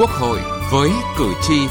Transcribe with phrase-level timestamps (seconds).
[0.00, 0.38] Quốc hội
[0.72, 1.66] với cử tri.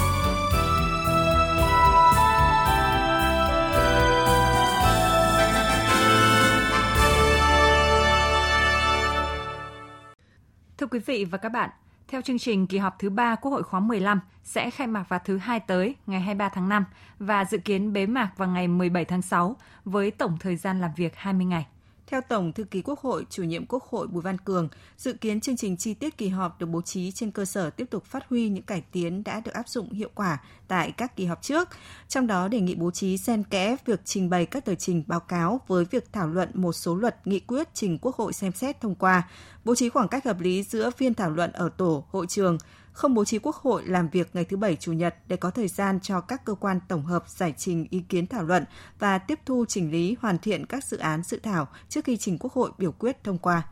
[10.78, 11.70] Thưa quý vị và các bạn,
[12.08, 15.20] theo chương trình kỳ họp thứ 3 Quốc hội khóa 15 sẽ khai mạc vào
[15.26, 16.86] thứ hai tới ngày 23 tháng 5
[17.20, 20.92] và dự kiến bế mạc vào ngày 17 tháng 6 với tổng thời gian làm
[20.96, 21.66] việc 20 ngày.
[22.10, 25.40] Theo Tổng Thư ký Quốc hội, chủ nhiệm Quốc hội Bùi Văn Cường, dự kiến
[25.40, 28.30] chương trình chi tiết kỳ họp được bố trí trên cơ sở tiếp tục phát
[28.30, 30.38] huy những cải tiến đã được áp dụng hiệu quả
[30.68, 31.70] tại các kỳ họp trước.
[32.08, 35.20] Trong đó đề nghị bố trí xen kẽ việc trình bày các tờ trình báo
[35.20, 38.82] cáo với việc thảo luận một số luật nghị quyết trình Quốc hội xem xét
[38.82, 39.28] thông qua,
[39.66, 42.58] bố trí khoảng cách hợp lý giữa phiên thảo luận ở tổ, hội trường,
[43.00, 45.68] không bố trí Quốc hội làm việc ngày thứ Bảy, Chủ nhật để có thời
[45.68, 48.66] gian cho các cơ quan tổng hợp giải trình ý kiến thảo luận
[49.00, 52.38] và tiếp thu chỉnh lý hoàn thiện các dự án dự thảo trước khi trình
[52.38, 53.64] Quốc hội biểu quyết thông qua.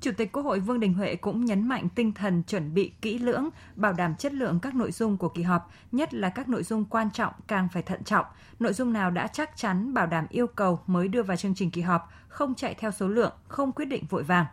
[0.00, 3.18] Chủ tịch Quốc hội Vương Đình Huệ cũng nhấn mạnh tinh thần chuẩn bị kỹ
[3.18, 6.62] lưỡng, bảo đảm chất lượng các nội dung của kỳ họp, nhất là các nội
[6.62, 8.26] dung quan trọng càng phải thận trọng.
[8.58, 11.70] Nội dung nào đã chắc chắn bảo đảm yêu cầu mới đưa vào chương trình
[11.70, 14.46] kỳ họp, không chạy theo số lượng, không quyết định vội vàng,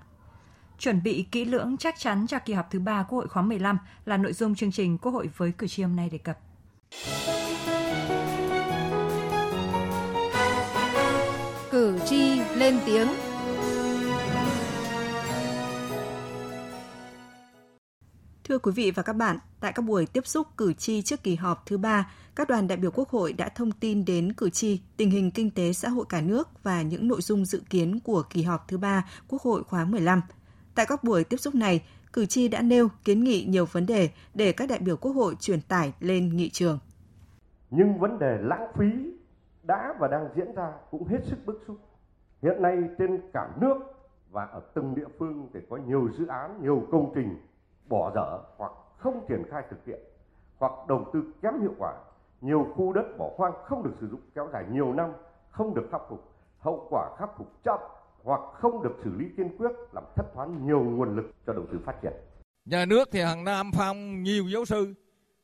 [0.81, 3.77] chuẩn bị kỹ lưỡng chắc chắn cho kỳ họp thứ ba Quốc hội khóa 15
[4.05, 6.37] là nội dung chương trình Quốc hội với cử tri hôm nay đề cập.
[11.71, 13.07] Cử tri lên tiếng
[18.43, 21.35] Thưa quý vị và các bạn, tại các buổi tiếp xúc cử tri trước kỳ
[21.35, 24.79] họp thứ ba, các đoàn đại biểu Quốc hội đã thông tin đến cử tri
[24.97, 28.23] tình hình kinh tế xã hội cả nước và những nội dung dự kiến của
[28.29, 30.21] kỳ họp thứ ba Quốc hội khóa 15.
[30.75, 31.83] Tại các buổi tiếp xúc này,
[32.13, 35.35] cử tri đã nêu kiến nghị nhiều vấn đề để các đại biểu Quốc hội
[35.39, 36.79] truyền tải lên nghị trường.
[37.69, 38.85] Nhưng vấn đề lãng phí
[39.63, 41.77] đã và đang diễn ra cũng hết sức bức xúc.
[42.41, 43.77] Hiện nay trên cả nước
[44.31, 47.39] và ở từng địa phương thì có nhiều dự án, nhiều công trình
[47.89, 49.99] bỏ dở hoặc không triển khai thực hiện
[50.59, 51.93] hoặc đầu tư kém hiệu quả.
[52.41, 55.11] Nhiều khu đất bỏ hoang không được sử dụng kéo dài nhiều năm,
[55.49, 57.79] không được khắc phục, hậu quả khắc phục chậm
[58.23, 61.65] hoặc không được xử lý kiên quyết làm thất thoát nhiều nguồn lực cho đầu
[61.71, 62.13] tư phát triển.
[62.65, 64.93] Nhà nước thì hàng năm phong nhiều giáo sư,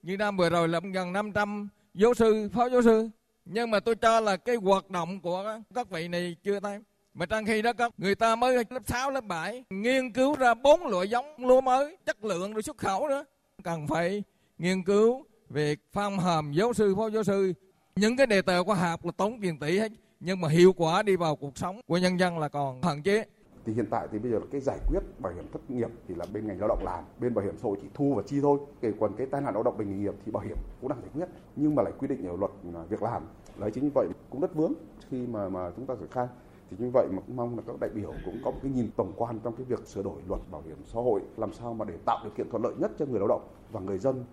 [0.01, 3.09] như năm vừa rồi là gần 500 giáo sư, phó giáo sư.
[3.45, 6.79] Nhưng mà tôi cho là cái hoạt động của các vị này chưa tới.
[7.13, 10.53] Mà trong khi đó các người ta mới lớp 6, lớp 7 nghiên cứu ra
[10.53, 13.25] bốn loại giống lúa mới, chất lượng rồi xuất khẩu nữa.
[13.63, 14.23] Cần phải
[14.57, 17.53] nghiên cứu về phong hàm giáo sư, phó giáo sư.
[17.95, 21.03] Những cái đề tài khoa học là tốn tiền tỷ hết nhưng mà hiệu quả
[21.03, 23.25] đi vào cuộc sống của nhân dân là còn hạn chế.
[23.65, 26.25] Thì hiện tại thì bây giờ cái giải quyết bảo hiểm thất nghiệp thì là
[26.33, 28.59] bên ngành lao động làm bên bảo hiểm xã hội chỉ thu và chi thôi.
[28.81, 31.01] Kể còn cái tai nạn lao động bệnh nghề nghiệp thì bảo hiểm cũng đang
[31.01, 32.51] giải quyết nhưng mà lại quy định ở luật
[32.89, 33.23] việc làm.
[33.57, 34.73] Đấy chính vì vậy cũng rất vướng
[35.09, 36.27] khi mà mà chúng ta triển khai.
[36.69, 38.89] Thì như vậy mà cũng mong là các đại biểu cũng có một cái nhìn
[38.95, 41.85] tổng quan trong cái việc sửa đổi luật bảo hiểm xã hội làm sao mà
[41.85, 44.25] để tạo điều kiện thuận lợi nhất cho người lao động và người dân.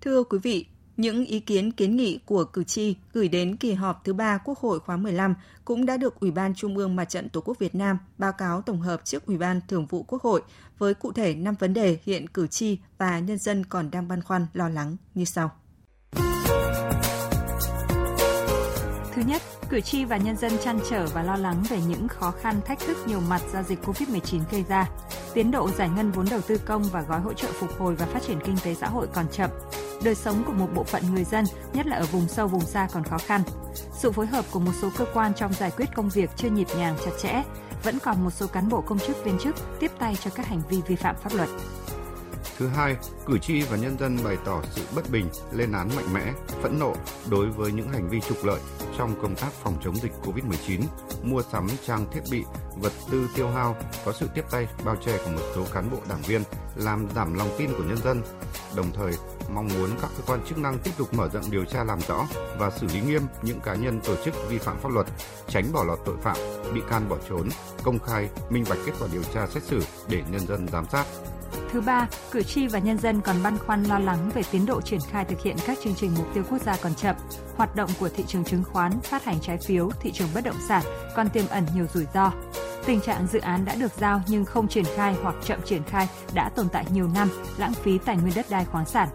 [0.00, 0.66] Thưa quý vị,
[0.96, 4.58] những ý kiến kiến nghị của cử tri gửi đến kỳ họp thứ ba Quốc
[4.58, 5.34] hội khóa 15
[5.64, 8.62] cũng đã được Ủy ban Trung ương Mặt trận Tổ quốc Việt Nam báo cáo
[8.62, 10.42] tổng hợp trước Ủy ban Thường vụ Quốc hội
[10.78, 14.22] với cụ thể 5 vấn đề hiện cử tri và nhân dân còn đang băn
[14.22, 15.50] khoăn lo lắng như sau.
[19.14, 22.30] Thứ nhất, cử tri và nhân dân chăn trở và lo lắng về những khó
[22.30, 24.90] khăn thách thức nhiều mặt do dịch COVID-19 gây ra.
[25.34, 28.06] Tiến độ giải ngân vốn đầu tư công và gói hỗ trợ phục hồi và
[28.06, 29.50] phát triển kinh tế xã hội còn chậm
[30.04, 32.88] đời sống của một bộ phận người dân, nhất là ở vùng sâu vùng xa
[32.92, 33.42] còn khó khăn.
[33.92, 36.66] Sự phối hợp của một số cơ quan trong giải quyết công việc chưa nhịp
[36.76, 37.42] nhàng chặt chẽ,
[37.82, 40.62] vẫn còn một số cán bộ công chức viên chức tiếp tay cho các hành
[40.68, 41.48] vi vi phạm pháp luật.
[42.60, 46.12] Thứ hai, cử tri và nhân dân bày tỏ sự bất bình, lên án mạnh
[46.12, 46.32] mẽ,
[46.62, 46.94] phẫn nộ
[47.30, 48.60] đối với những hành vi trục lợi
[48.98, 50.80] trong công tác phòng chống dịch COVID-19,
[51.22, 52.44] mua sắm trang thiết bị,
[52.76, 55.96] vật tư tiêu hao có sự tiếp tay bao che của một số cán bộ
[56.08, 56.42] đảng viên
[56.76, 58.22] làm giảm lòng tin của nhân dân.
[58.76, 59.12] Đồng thời,
[59.54, 62.26] mong muốn các cơ quan chức năng tiếp tục mở rộng điều tra làm rõ
[62.58, 65.06] và xử lý nghiêm những cá nhân tổ chức vi phạm pháp luật,
[65.48, 66.36] tránh bỏ lọt tội phạm,
[66.74, 67.48] bị can bỏ trốn,
[67.82, 71.06] công khai, minh bạch kết quả điều tra xét xử để nhân dân giám sát.
[71.72, 74.80] Thứ ba, cử tri và nhân dân còn băn khoăn lo lắng về tiến độ
[74.80, 77.16] triển khai thực hiện các chương trình mục tiêu quốc gia còn chậm,
[77.56, 80.56] hoạt động của thị trường chứng khoán, phát hành trái phiếu, thị trường bất động
[80.68, 80.82] sản
[81.16, 82.32] còn tiềm ẩn nhiều rủi ro.
[82.86, 86.08] Tình trạng dự án đã được giao nhưng không triển khai hoặc chậm triển khai
[86.34, 89.08] đã tồn tại nhiều năm, lãng phí tài nguyên đất đai khoáng sản.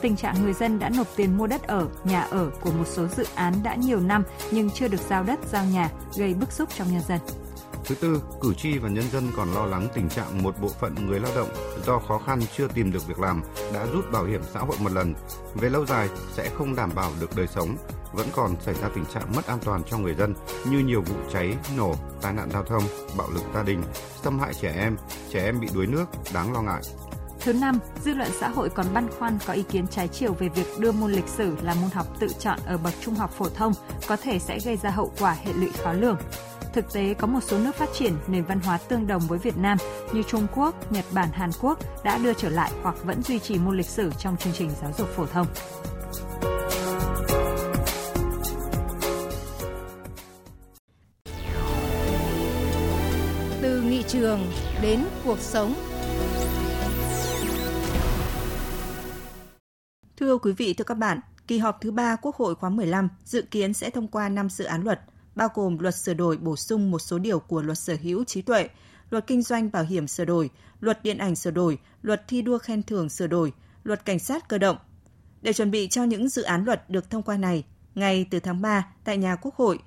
[0.00, 3.06] Tình trạng người dân đã nộp tiền mua đất ở, nhà ở của một số
[3.06, 6.68] dự án đã nhiều năm nhưng chưa được giao đất, giao nhà, gây bức xúc
[6.76, 7.18] trong nhân dân.
[7.84, 10.94] Thứ tư, cử tri và nhân dân còn lo lắng tình trạng một bộ phận
[11.06, 11.48] người lao động
[11.86, 13.42] do khó khăn chưa tìm được việc làm
[13.74, 15.14] đã rút bảo hiểm xã hội một lần.
[15.54, 17.76] Về lâu dài sẽ không đảm bảo được đời sống,
[18.12, 20.34] vẫn còn xảy ra tình trạng mất an toàn cho người dân
[20.70, 22.82] như nhiều vụ cháy, nổ, tai nạn giao thông,
[23.16, 23.82] bạo lực gia đình,
[24.22, 24.96] xâm hại trẻ em,
[25.30, 26.82] trẻ em bị đuối nước đáng lo ngại.
[27.40, 30.48] Thứ năm, dư luận xã hội còn băn khoăn có ý kiến trái chiều về
[30.48, 33.48] việc đưa môn lịch sử là môn học tự chọn ở bậc trung học phổ
[33.48, 33.72] thông
[34.08, 36.16] có thể sẽ gây ra hậu quả hệ lụy khó lường.
[36.72, 39.56] Thực tế, có một số nước phát triển nền văn hóa tương đồng với Việt
[39.56, 39.78] Nam
[40.12, 43.58] như Trung Quốc, Nhật Bản, Hàn Quốc đã đưa trở lại hoặc vẫn duy trì
[43.58, 45.46] môn lịch sử trong chương trình giáo dục phổ thông.
[53.62, 54.40] Từ nghị trường
[54.82, 55.74] đến cuộc sống
[60.16, 63.42] Thưa quý vị, thưa các bạn, kỳ họp thứ ba Quốc hội khóa 15 dự
[63.50, 65.00] kiến sẽ thông qua 5 dự án luật,
[65.34, 68.42] bao gồm luật sửa đổi bổ sung một số điều của luật sở hữu trí
[68.42, 68.68] tuệ,
[69.10, 70.50] luật kinh doanh bảo hiểm sửa đổi,
[70.80, 73.52] luật điện ảnh sửa đổi, luật thi đua khen thưởng sửa đổi,
[73.84, 74.76] luật cảnh sát cơ động.
[75.42, 77.64] Để chuẩn bị cho những dự án luật được thông qua này,
[77.94, 79.78] ngày từ tháng 3 tại nhà Quốc hội,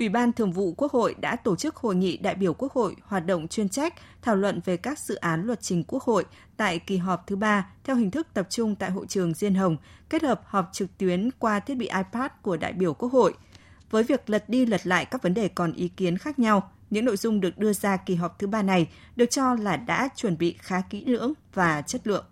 [0.00, 2.96] Ủy ban Thường vụ Quốc hội đã tổ chức hội nghị đại biểu Quốc hội
[3.02, 6.24] hoạt động chuyên trách thảo luận về các dự án luật trình Quốc hội
[6.56, 9.76] tại kỳ họp thứ ba theo hình thức tập trung tại hội trường Diên Hồng,
[10.10, 13.34] kết hợp họp trực tuyến qua thiết bị iPad của đại biểu Quốc hội.
[13.90, 17.04] Với việc lật đi lật lại các vấn đề còn ý kiến khác nhau, những
[17.04, 20.38] nội dung được đưa ra kỳ họp thứ ba này được cho là đã chuẩn
[20.38, 22.24] bị khá kỹ lưỡng và chất lượng.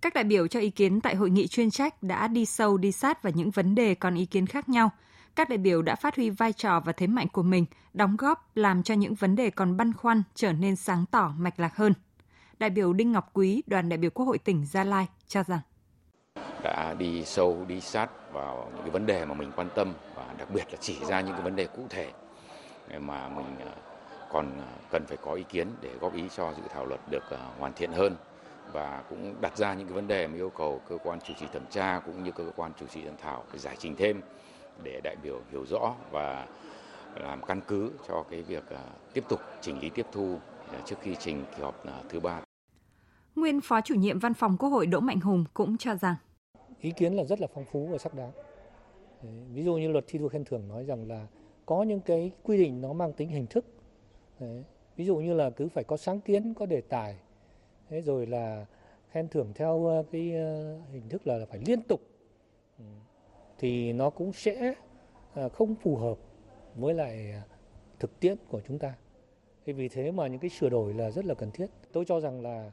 [0.00, 2.92] Các đại biểu cho ý kiến tại hội nghị chuyên trách đã đi sâu đi
[2.92, 4.90] sát vào những vấn đề còn ý kiến khác nhau–
[5.36, 8.50] các đại biểu đã phát huy vai trò và thế mạnh của mình, đóng góp
[8.56, 11.92] làm cho những vấn đề còn băn khoăn trở nên sáng tỏ mạch lạc hơn.
[12.58, 15.60] Đại biểu Đinh Ngọc Quý, đoàn đại biểu Quốc hội tỉnh Gia Lai cho rằng
[16.64, 20.34] đã đi sâu, đi sát vào những cái vấn đề mà mình quan tâm và
[20.38, 22.10] đặc biệt là chỉ ra những cái vấn đề cụ thể
[22.98, 23.72] mà mình à,
[24.30, 27.30] còn à, cần phải có ý kiến để góp ý cho dự thảo luật được
[27.30, 28.16] à, hoàn thiện hơn
[28.72, 31.46] và cũng đặt ra những cái vấn đề mà yêu cầu cơ quan chủ trì
[31.52, 34.20] thẩm tra cũng như cơ quan chủ trì soạn thảo phải giải trình thêm
[34.82, 36.46] để đại biểu hiểu rõ và
[37.20, 38.64] làm căn cứ cho cái việc
[39.12, 40.38] tiếp tục chỉnh lý tiếp thu
[40.84, 42.40] trước khi trình kỳ họp thứ ba.
[43.36, 46.14] Nguyên Phó chủ nhiệm Văn phòng Quốc hội Đỗ Mạnh Hùng cũng cho rằng
[46.84, 48.32] ý kiến là rất là phong phú và sắc đáng.
[49.54, 51.26] Ví dụ như luật thi đua khen thưởng nói rằng là
[51.66, 53.64] có những cái quy định nó mang tính hình thức.
[54.96, 57.16] Ví dụ như là cứ phải có sáng kiến, có đề tài.
[57.88, 58.66] Thế rồi là
[59.10, 62.00] khen thưởng theo ờ, cái ờ, hình thức là phải liên tục
[62.78, 62.84] ừ,
[63.58, 64.74] thì nó cũng sẽ
[65.34, 66.18] ờ, không phù hợp
[66.74, 67.42] với lại
[67.98, 68.94] thực tiễn của chúng ta.
[69.66, 71.66] Thì vì thế mà những cái sửa đổi là rất là cần thiết.
[71.92, 72.70] Tôi cho rằng là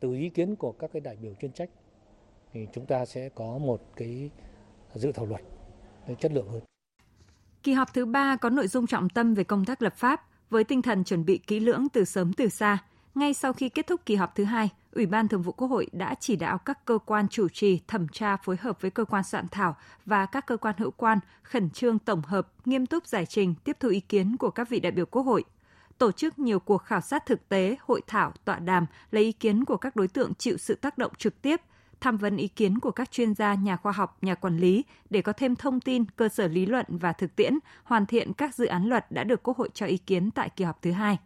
[0.00, 1.70] từ ý kiến của các cái đại biểu chuyên trách
[2.52, 4.30] thì chúng ta sẽ có một cái
[4.94, 5.40] dự thảo luật
[6.20, 6.60] chất lượng hơn.
[7.62, 10.64] Kỳ họp thứ ba có nội dung trọng tâm về công tác lập pháp với
[10.64, 12.78] tinh thần chuẩn bị kỹ lưỡng từ sớm từ xa.
[13.14, 15.86] Ngay sau khi kết thúc kỳ họp thứ hai, Ủy ban Thường vụ Quốc hội
[15.92, 19.24] đã chỉ đạo các cơ quan chủ trì thẩm tra phối hợp với cơ quan
[19.24, 19.76] soạn thảo
[20.06, 23.76] và các cơ quan hữu quan khẩn trương tổng hợp, nghiêm túc giải trình, tiếp
[23.80, 25.44] thu ý kiến của các vị đại biểu Quốc hội.
[25.98, 29.64] Tổ chức nhiều cuộc khảo sát thực tế, hội thảo, tọa đàm lấy ý kiến
[29.64, 31.60] của các đối tượng chịu sự tác động trực tiếp,
[32.00, 35.22] tham vấn ý kiến của các chuyên gia, nhà khoa học, nhà quản lý để
[35.22, 38.66] có thêm thông tin, cơ sở lý luận và thực tiễn, hoàn thiện các dự
[38.66, 41.18] án luật đã được Quốc hội cho ý kiến tại kỳ họp thứ hai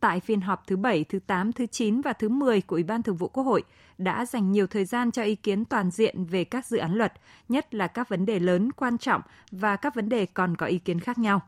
[0.00, 3.02] tại phiên họp thứ 7, thứ 8, thứ 9 và thứ 10 của Ủy ban
[3.02, 3.62] Thường vụ Quốc hội
[3.98, 7.12] đã dành nhiều thời gian cho ý kiến toàn diện về các dự án luật,
[7.48, 9.20] nhất là các vấn đề lớn quan trọng
[9.50, 11.40] và các vấn đề còn có ý kiến khác nhau.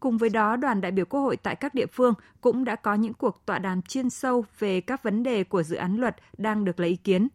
[0.00, 2.94] Cùng với đó, đoàn đại biểu Quốc hội tại các địa phương cũng đã có
[2.94, 6.64] những cuộc tọa đàm chuyên sâu về các vấn đề của dự án luật đang
[6.64, 7.28] được lấy ý kiến.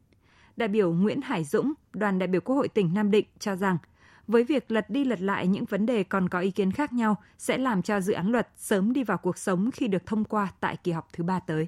[0.62, 3.78] Đại biểu Nguyễn Hải Dũng, đoàn đại biểu Quốc hội tỉnh Nam Định cho rằng–
[4.32, 7.16] với việc lật đi lật lại những vấn đề còn có ý kiến khác nhau
[7.38, 10.54] sẽ làm cho dự án luật sớm đi vào cuộc sống khi được thông qua
[10.60, 11.68] tại kỳ họp thứ ba tới.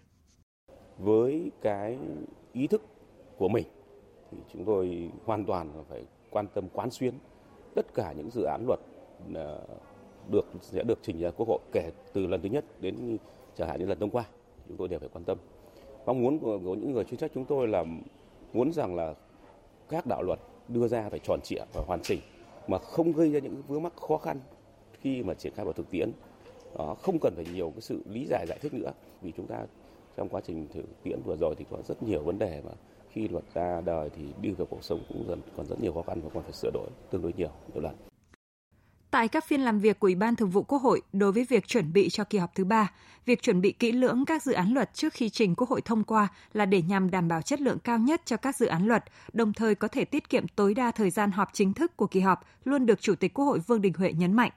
[0.98, 1.98] Với cái
[2.54, 2.82] ý thức
[3.38, 3.66] của mình
[4.32, 7.14] thì chúng tôi hoàn toàn phải quan tâm quán xuyến
[7.76, 8.80] tất cả những dự án luật
[9.36, 9.68] ờ,
[10.32, 13.18] được sẽ được trình ra Quốc hội kể từ lần thứ nhất đến
[13.56, 14.24] chẳng hạn như lần thông qua
[14.68, 15.38] chúng tôi đều phải quan tâm.
[16.06, 17.84] Mong muốn của, của những người chuyên trách chúng tôi là
[18.54, 19.14] muốn rằng là
[19.90, 22.20] các đạo luật đưa ra phải tròn trịa và hoàn chỉnh
[22.68, 24.40] mà không gây ra những vướng mắc khó khăn
[25.02, 26.12] khi mà triển khai vào thực tiễn
[26.78, 28.92] đó, không cần phải nhiều cái sự lý giải giải thích nữa
[29.22, 29.66] vì chúng ta
[30.18, 32.72] trong quá trình thực tiễn vừa rồi thì có rất nhiều vấn đề mà
[33.10, 36.02] khi luật ra đời thì đi vào cuộc sống cũng dần còn rất nhiều khó
[36.02, 38.13] khăn và còn phải sửa đổi tương đối nhiều nhiều lần.
[39.14, 41.68] Tại các phiên làm việc của Ủy ban Thường vụ Quốc hội đối với việc
[41.68, 42.92] chuẩn bị cho kỳ họp thứ ba,
[43.26, 46.04] việc chuẩn bị kỹ lưỡng các dự án luật trước khi trình Quốc hội thông
[46.04, 49.04] qua là để nhằm đảm bảo chất lượng cao nhất cho các dự án luật,
[49.34, 52.20] đồng thời có thể tiết kiệm tối đa thời gian họp chính thức của kỳ
[52.20, 54.52] họp, luôn được Chủ tịch Quốc hội Vương Đình Huệ nhấn mạnh.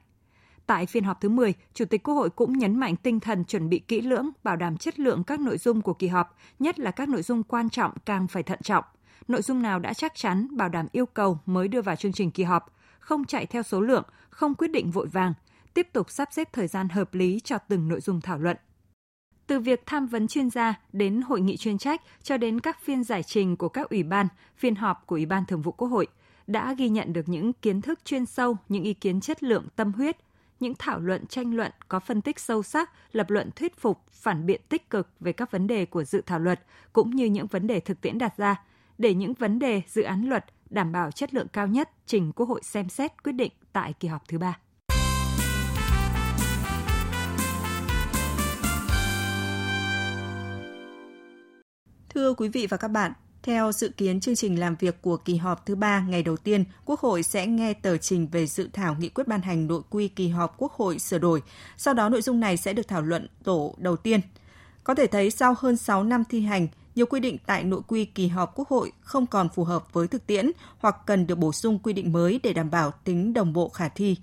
[0.66, 3.68] Tại phiên họp thứ 10, Chủ tịch Quốc hội cũng nhấn mạnh tinh thần chuẩn
[3.68, 6.90] bị kỹ lưỡng, bảo đảm chất lượng các nội dung của kỳ họp, nhất là
[6.90, 8.84] các nội dung quan trọng càng phải thận trọng.
[9.28, 12.30] Nội dung nào đã chắc chắn, bảo đảm yêu cầu mới đưa vào chương trình
[12.30, 12.75] kỳ họp,
[13.06, 15.34] không chạy theo số lượng, không quyết định vội vàng,
[15.74, 18.56] tiếp tục sắp xếp thời gian hợp lý cho từng nội dung thảo luận.
[19.46, 23.04] Từ việc tham vấn chuyên gia đến hội nghị chuyên trách cho đến các phiên
[23.04, 26.06] giải trình của các ủy ban, phiên họp của Ủy ban Thường vụ Quốc hội
[26.46, 29.92] đã ghi nhận được những kiến thức chuyên sâu, những ý kiến chất lượng tâm
[29.92, 30.16] huyết,
[30.60, 34.46] những thảo luận tranh luận có phân tích sâu sắc, lập luận thuyết phục, phản
[34.46, 36.60] biện tích cực về các vấn đề của dự thảo luật
[36.92, 38.62] cũng như những vấn đề thực tiễn đặt ra
[38.98, 42.48] để những vấn đề dự án luật đảm bảo chất lượng cao nhất trình Quốc
[42.48, 44.58] hội xem xét quyết định tại kỳ họp thứ ba.
[52.08, 55.36] Thưa quý vị và các bạn, theo dự kiến chương trình làm việc của kỳ
[55.36, 58.96] họp thứ ba ngày đầu tiên, Quốc hội sẽ nghe tờ trình về dự thảo
[58.98, 61.42] nghị quyết ban hành nội quy kỳ họp Quốc hội sửa đổi.
[61.76, 64.20] Sau đó nội dung này sẽ được thảo luận tổ đầu tiên.
[64.84, 68.04] Có thể thấy sau hơn 6 năm thi hành, nhiều quy định tại nội quy
[68.04, 71.52] kỳ họp Quốc hội không còn phù hợp với thực tiễn hoặc cần được bổ
[71.52, 74.16] sung quy định mới để đảm bảo tính đồng bộ khả thi.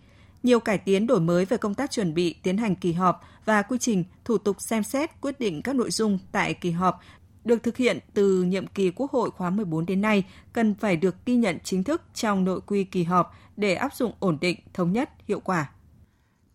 [0.43, 3.61] Nhiều cải tiến đổi mới về công tác chuẩn bị tiến hành kỳ họp và
[3.61, 6.99] quy trình thủ tục xem xét quyết định các nội dung tại kỳ họp
[7.43, 11.15] được thực hiện từ nhiệm kỳ Quốc hội khóa 14 đến nay cần phải được
[11.25, 14.93] ghi nhận chính thức trong nội quy kỳ họp để áp dụng ổn định, thống
[14.93, 15.69] nhất, hiệu quả.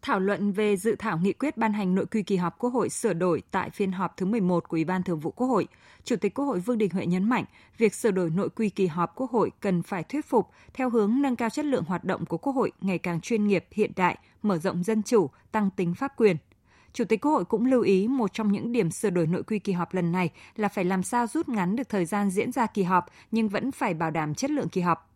[0.02, 2.88] Thảo luận về dự thảo nghị quyết ban hành nội quy kỳ họp Quốc hội
[2.88, 5.69] sửa đổi tại phiên họp thứ 11 của Ủy ban Thường vụ Quốc hội,
[6.05, 7.45] Chủ tịch Quốc hội Vương Đình Huệ nhấn mạnh,
[7.78, 11.23] việc sửa đổi nội quy kỳ họp Quốc hội cần phải thuyết phục theo hướng
[11.23, 14.19] nâng cao chất lượng hoạt động của Quốc hội ngày càng chuyên nghiệp, hiện đại,
[14.43, 16.37] mở rộng dân chủ, tăng tính pháp quyền.
[16.93, 19.59] Chủ tịch Quốc hội cũng lưu ý một trong những điểm sửa đổi nội quy
[19.59, 22.67] kỳ họp lần này là phải làm sao rút ngắn được thời gian diễn ra
[22.67, 25.11] kỳ họp nhưng vẫn phải bảo đảm chất lượng kỳ họp.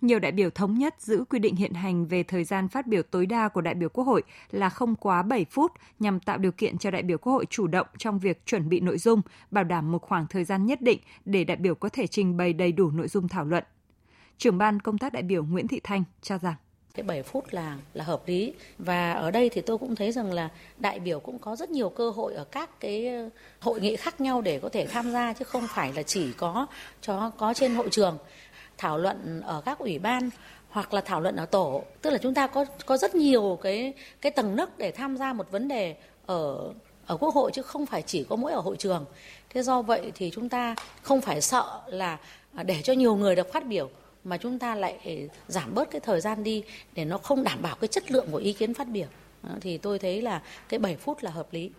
[0.00, 3.02] Nhiều đại biểu thống nhất giữ quy định hiện hành về thời gian phát biểu
[3.02, 6.52] tối đa của đại biểu Quốc hội là không quá 7 phút nhằm tạo điều
[6.52, 9.64] kiện cho đại biểu Quốc hội chủ động trong việc chuẩn bị nội dung, bảo
[9.64, 12.72] đảm một khoảng thời gian nhất định để đại biểu có thể trình bày đầy
[12.72, 13.64] đủ nội dung thảo luận.
[14.38, 16.54] Trưởng ban công tác đại biểu Nguyễn Thị Thanh cho rằng.
[16.94, 18.54] Cái 7 phút là là hợp lý.
[18.78, 20.48] Và ở đây thì tôi cũng thấy rằng là
[20.78, 24.20] đại biểu cũng có rất nhiều cơ hội ở các cái ờ, hội nghị khác
[24.20, 26.66] nhau để có thể tham gia chứ không phải là chỉ có
[27.00, 28.18] cho có trên hội trường
[28.78, 30.30] thảo luận ở các ủy ban
[30.68, 31.82] hoặc là thảo luận ở tổ.
[32.02, 35.32] Tức là chúng ta có có rất nhiều cái cái tầng nấc để tham gia
[35.32, 36.72] một vấn đề ở
[37.06, 39.04] ở quốc hội chứ không phải chỉ có mỗi ở hội trường.
[39.50, 42.18] Thế do vậy thì chúng ta không phải sợ là
[42.54, 43.90] à, để cho nhiều người được phát biểu,
[44.24, 46.64] mà chúng ta lại giảm bớt cái thời gian đi
[46.94, 49.06] để nó không đảm bảo cái chất lượng của ý kiến phát biểu.
[49.42, 51.70] Ờ, thì tôi thấy là cái 7 phút là hợp lý.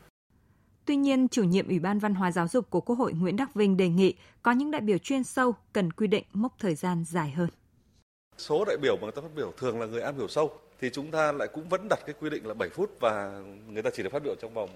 [0.87, 3.55] Tuy nhiên, chủ nhiệm Ủy ban Văn hóa Giáo dục của Quốc hội Nguyễn Đắc
[3.55, 7.03] Vinh đề nghị có những đại biểu chuyên sâu cần quy định mốc thời gian
[7.07, 7.49] dài hơn.
[8.37, 10.51] Số đại biểu mà người ta phát biểu thường là người am hiểu sâu
[10.81, 13.81] thì chúng ta lại cũng vẫn đặt cái quy định là 7 phút và người
[13.83, 14.69] ta chỉ được phát biểu trong vòng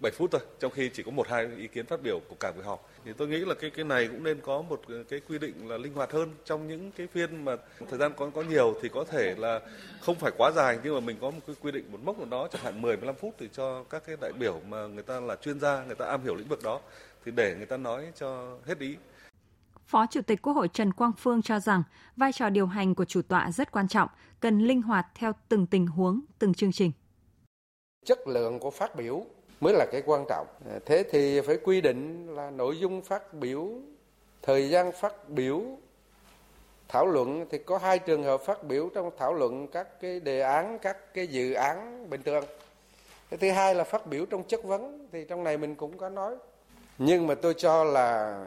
[0.00, 2.52] 7 phút thôi, trong khi chỉ có một hai ý kiến phát biểu của cả
[2.52, 2.90] buổi họp.
[3.04, 5.76] Thì tôi nghĩ là cái cái này cũng nên có một cái quy định là
[5.76, 7.56] linh hoạt hơn trong những cái phiên mà
[7.90, 9.60] thời gian có có nhiều thì có thể là
[10.00, 12.28] không phải quá dài nhưng mà mình có một cái quy định một mốc nào
[12.30, 15.20] đó chẳng hạn 10 15 phút thì cho các cái đại biểu mà người ta
[15.20, 16.80] là chuyên gia, người ta am hiểu lĩnh vực đó
[17.24, 18.96] thì để người ta nói cho hết ý.
[19.86, 21.82] Phó Chủ tịch Quốc hội Trần Quang Phương cho rằng
[22.16, 24.08] vai trò điều hành của chủ tọa rất quan trọng,
[24.40, 26.92] cần linh hoạt theo từng tình huống, từng chương trình.
[28.06, 29.26] Chất lượng của phát biểu
[29.60, 30.46] mới là cái quan trọng.
[30.70, 33.68] À, thế thì phải quy định là nội dung phát biểu,
[34.42, 35.62] thời gian phát biểu,
[36.88, 40.40] thảo luận thì có hai trường hợp phát biểu trong thảo luận các cái đề
[40.40, 42.44] án, các cái dự án bình thường.
[43.30, 46.08] Cái thứ hai là phát biểu trong chất vấn thì trong này mình cũng có
[46.08, 46.36] nói.
[46.98, 48.40] Nhưng mà tôi cho là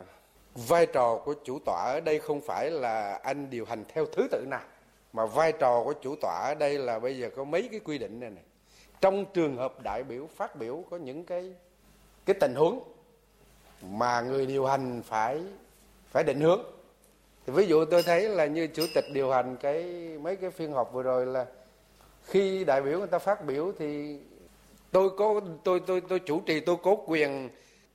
[0.55, 4.27] vai trò của chủ tọa ở đây không phải là anh điều hành theo thứ
[4.31, 4.61] tự nào
[5.13, 7.97] mà vai trò của chủ tọa ở đây là bây giờ có mấy cái quy
[7.97, 8.43] định này này
[9.03, 11.53] trong trường hợp đại biểu phát biểu có những cái
[12.25, 12.83] cái tình huống
[13.81, 15.43] mà người điều hành phải
[16.07, 16.61] phải định hướng.
[17.45, 19.83] Thì ví dụ tôi thấy là như chủ tịch điều hành cái
[20.21, 21.45] mấy cái phiên họp vừa rồi là
[22.23, 24.19] khi đại biểu người ta phát biểu thì
[24.91, 27.49] tôi có tôi tôi tôi chủ trì tôi có quyền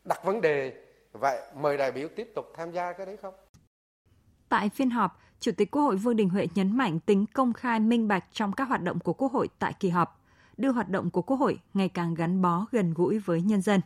[0.05, 0.73] đặt vấn đề.
[1.13, 3.35] Vậy mời đại biểu tiếp tục tham gia cái đấy không?
[4.49, 7.81] Tại phiên họp, Chủ tịch Quốc hội Vương Đình Huệ nhấn mạnh tính công khai
[7.81, 10.18] minh bạch trong các hoạt động của Quốc hội tại kỳ họp
[10.59, 13.81] đưa hoạt động của Quốc hội ngày càng gắn bó, gần gũi với nhân dân.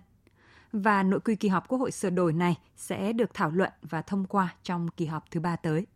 [0.73, 4.03] Và nội quy kỳ họp Quốc hội sửa đổi này sẽ được thảo luận và
[4.03, 5.87] thông qua trong kỳ họp thứ ba tới.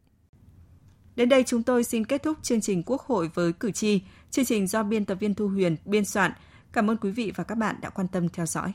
[1.17, 4.03] Đến đây chúng tôi xin kết thúc chương trình Quốc hội với cử tri.
[4.31, 6.33] Chương trình do biên tập viên Thu Huyền biên soạn.
[6.73, 8.73] Cảm ơn quý vị và các bạn đã quan tâm theo dõi.